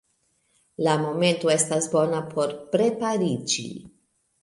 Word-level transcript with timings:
La 0.87 0.95
momento 1.01 1.53
estas 1.57 1.91
bona 1.93 2.25
por 2.35 2.57
prepariĝi. 2.75 3.71